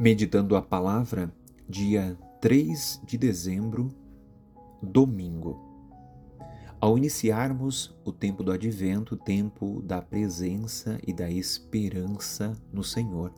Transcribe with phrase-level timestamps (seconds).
[0.00, 1.30] Meditando a palavra,
[1.68, 3.94] dia 3 de dezembro,
[4.82, 5.60] domingo.
[6.80, 13.30] Ao iniciarmos o tempo do advento, tempo da presença e da esperança no Senhor,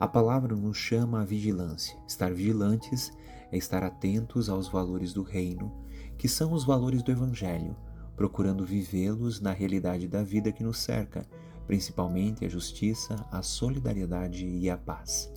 [0.00, 1.96] a palavra nos chama à vigilância.
[2.04, 3.12] Estar vigilantes
[3.52, 5.72] é estar atentos aos valores do reino,
[6.18, 7.76] que são os valores do Evangelho,
[8.16, 11.24] procurando vivê-los na realidade da vida que nos cerca,
[11.64, 15.32] principalmente a justiça, a solidariedade e a paz.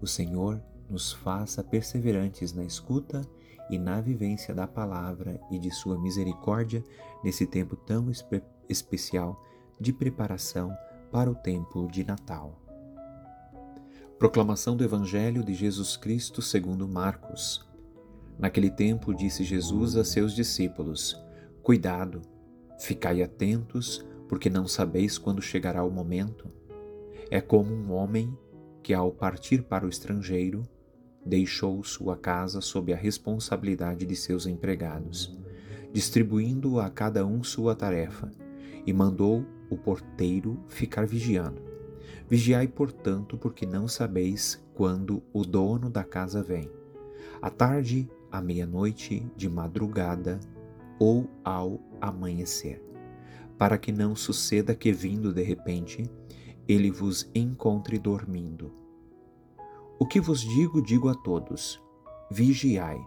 [0.00, 3.22] O Senhor nos faça perseverantes na escuta
[3.68, 6.82] e na vivência da palavra e de sua misericórdia
[7.22, 9.42] nesse tempo tão espe especial
[9.80, 10.76] de preparação
[11.10, 12.60] para o tempo de Natal.
[14.18, 17.66] Proclamação do Evangelho de Jesus Cristo segundo Marcos.
[18.38, 21.20] Naquele tempo disse Jesus a seus discípulos:
[21.62, 22.22] Cuidado,
[22.78, 26.50] ficai atentos, porque não sabeis quando chegará o momento.
[27.30, 28.36] É como um homem
[28.88, 30.66] que, ao partir para o estrangeiro,
[31.22, 35.38] deixou sua casa sob a responsabilidade de seus empregados,
[35.92, 38.30] distribuindo a cada um sua tarefa,
[38.86, 41.60] e mandou o porteiro ficar vigiando.
[42.30, 46.70] Vigiai, portanto, porque não sabeis quando o dono da casa vem,
[47.42, 50.40] à tarde, à meia-noite, de madrugada
[50.98, 52.82] ou ao amanhecer,
[53.58, 56.10] para que não suceda que, vindo de repente,
[56.68, 58.70] ele vos encontre dormindo.
[59.98, 61.82] O que vos digo, digo a todos:
[62.30, 63.00] vigiai.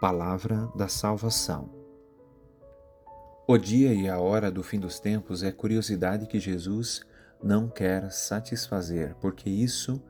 [0.00, 1.70] Palavra da salvação.
[3.46, 7.02] O dia e a hora do fim dos tempos é curiosidade que Jesus
[7.42, 10.00] não quer satisfazer, porque isso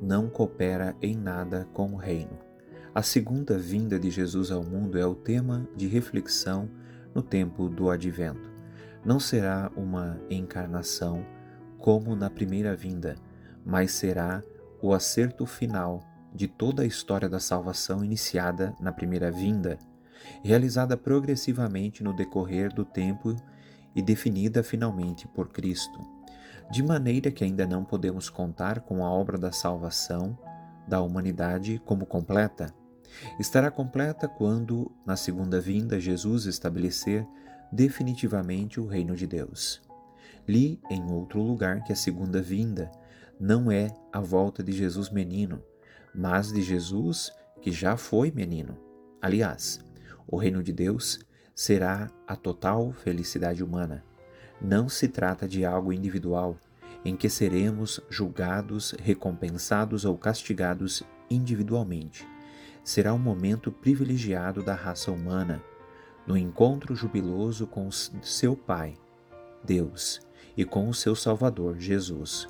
[0.00, 2.38] não coopera em nada com o reino.
[2.94, 6.70] A segunda vinda de Jesus ao mundo é o tema de reflexão
[7.14, 8.50] no tempo do advento.
[9.04, 11.24] Não será uma encarnação
[11.78, 13.16] como na primeira vinda,
[13.64, 14.42] mas será
[14.82, 16.00] o acerto final
[16.34, 19.78] de toda a história da salvação iniciada na primeira vinda,
[20.42, 23.34] realizada progressivamente no decorrer do tempo
[23.94, 25.98] e definida finalmente por Cristo,
[26.70, 30.38] de maneira que ainda não podemos contar com a obra da salvação
[30.86, 32.72] da humanidade como completa.
[33.38, 37.26] Estará completa quando, na segunda vinda, Jesus estabelecer
[37.72, 39.87] definitivamente o reino de Deus.
[40.48, 42.90] Li em outro lugar que a segunda vinda
[43.38, 45.62] não é a volta de Jesus menino,
[46.14, 48.76] mas de Jesus que já foi menino.
[49.20, 49.78] Aliás,
[50.26, 51.20] o reino de Deus
[51.54, 54.02] será a total felicidade humana.
[54.60, 56.56] Não se trata de algo individual
[57.04, 62.26] em que seremos julgados, recompensados ou castigados individualmente.
[62.82, 65.62] Será um momento privilegiado da raça humana,
[66.26, 68.94] no encontro jubiloso com seu Pai,
[69.62, 70.20] Deus,
[70.58, 72.48] e com o seu Salvador, Jesus.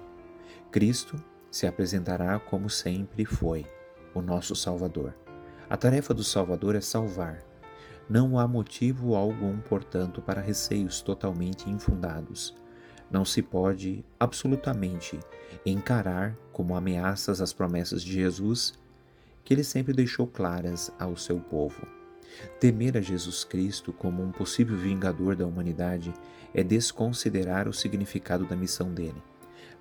[0.72, 3.66] Cristo se apresentará como sempre foi,
[4.14, 5.14] o nosso Salvador.
[5.68, 7.44] A tarefa do Salvador é salvar.
[8.08, 12.54] Não há motivo algum, portanto, para receios totalmente infundados.
[13.10, 15.20] Não se pode absolutamente
[15.66, 18.72] encarar como ameaças as promessas de Jesus,
[19.44, 21.97] que ele sempre deixou claras ao seu povo.
[22.60, 26.12] Temer a Jesus Cristo como um possível vingador da humanidade
[26.54, 29.22] é desconsiderar o significado da missão dele.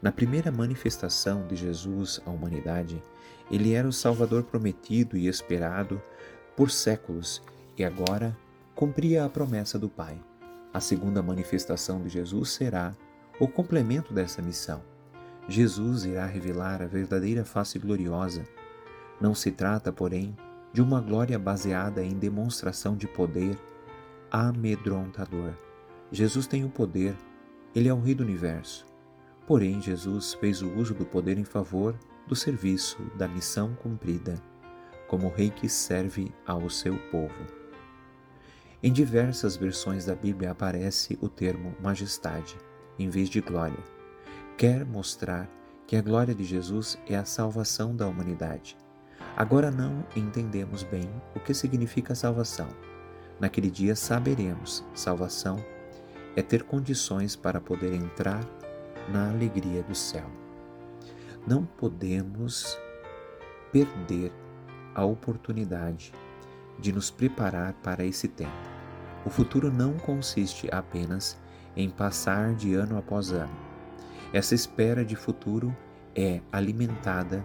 [0.01, 3.01] Na primeira manifestação de Jesus à humanidade,
[3.49, 6.01] ele era o Salvador prometido e esperado
[6.55, 7.41] por séculos
[7.77, 8.35] e agora
[8.75, 10.19] cumpria a promessa do Pai.
[10.73, 12.95] A segunda manifestação de Jesus será
[13.39, 14.83] o complemento dessa missão.
[15.47, 18.45] Jesus irá revelar a verdadeira face gloriosa.
[19.19, 20.35] Não se trata, porém,
[20.73, 23.57] de uma glória baseada em demonstração de poder
[24.31, 25.53] amedrontador.
[26.11, 27.15] Jesus tem o poder,
[27.73, 28.85] ele é o Rei do universo.
[29.45, 34.35] Porém, Jesus fez o uso do poder em favor do serviço, da missão cumprida,
[35.07, 37.45] como Rei que serve ao seu povo.
[38.83, 42.57] Em diversas versões da Bíblia aparece o termo majestade,
[42.99, 43.79] em vez de glória.
[44.57, 45.49] Quer mostrar
[45.87, 48.77] que a glória de Jesus é a salvação da humanidade
[49.37, 52.67] Agora não entendemos bem o que significa salvação.
[53.39, 55.63] Naquele dia saberemos: salvação
[56.35, 58.43] é ter condições para poder entrar
[59.07, 60.25] na alegria do céu.
[61.45, 62.75] Não podemos
[63.71, 64.33] perder
[64.95, 66.11] a oportunidade
[66.79, 68.51] de nos preparar para esse tempo.
[69.23, 71.39] O futuro não consiste apenas
[71.75, 73.55] em passar de ano após ano.
[74.33, 75.77] Essa espera de futuro
[76.15, 77.43] é alimentada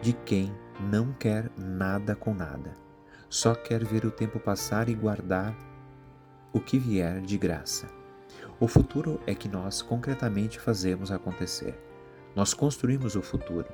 [0.00, 2.72] de quem não quer nada com nada,
[3.28, 5.54] só quer ver o tempo passar e guardar
[6.52, 7.88] o que vier de graça.
[8.60, 11.74] O futuro é que nós concretamente fazemos acontecer.
[12.34, 13.68] Nós construímos o futuro.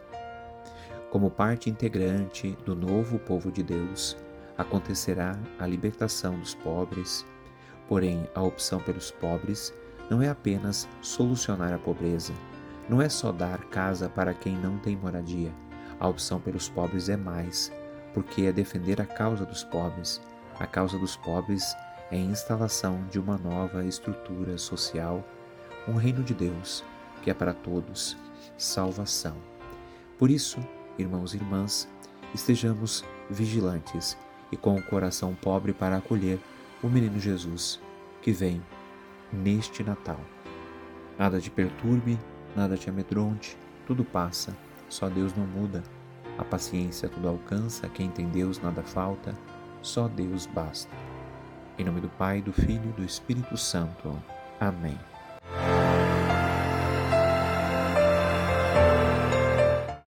[1.10, 4.16] Como parte integrante do novo povo de Deus,
[4.56, 7.24] acontecerá a libertação dos pobres.
[7.88, 9.72] Porém, a opção pelos pobres
[10.10, 12.32] não é apenas solucionar a pobreza,
[12.88, 15.52] não é só dar casa para quem não tem moradia.
[16.00, 17.72] A opção pelos pobres é mais,
[18.14, 20.20] porque é defender a causa dos pobres.
[20.58, 21.74] A causa dos pobres
[22.10, 25.24] é a instalação de uma nova estrutura social,
[25.86, 26.84] um reino de Deus
[27.22, 28.16] que é para todos
[28.56, 29.36] salvação.
[30.18, 30.58] Por isso,
[30.98, 31.88] irmãos e irmãs,
[32.34, 34.16] estejamos vigilantes
[34.50, 36.38] e com o coração pobre para acolher
[36.82, 37.80] o menino Jesus
[38.22, 38.62] que vem
[39.32, 40.20] neste Natal.
[41.18, 42.18] Nada te perturbe,
[42.56, 43.56] nada te amedronte,
[43.86, 44.56] tudo passa,
[44.88, 45.82] só Deus não muda.
[46.36, 49.34] A paciência tudo alcança, quem tem Deus nada falta,
[49.82, 50.94] só Deus basta.
[51.78, 54.16] Em nome do Pai, do Filho e do Espírito Santo.
[54.60, 54.98] Amém.